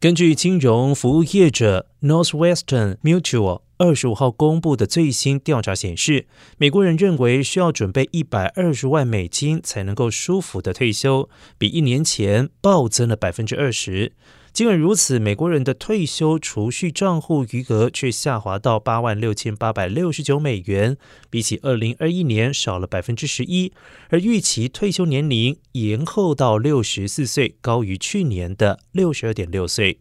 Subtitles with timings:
[0.00, 14.12] 根据金融服务业者 Northwestern Mutual 二十五号公布的最新调查显示，美国人认为需要准备一百二十万美金才能够舒服的退休，比一年前暴增了百分之二十。
[14.58, 20.96] 尽管如此，美国人的退休储蓄账户余额却下滑到八万六千八百六十九美元，
[21.30, 23.72] 比起二零二一年少了百分之十一。
[24.08, 30.00] 而预期退休年龄延后到六十四岁，高于去年的六十二点六岁。